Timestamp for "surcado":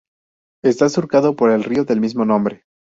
0.89-1.35